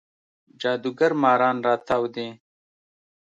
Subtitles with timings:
[0.61, 2.27] جادوګر ماران راتاو دی